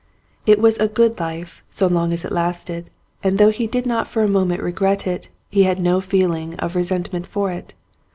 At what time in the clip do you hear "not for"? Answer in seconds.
3.85-4.23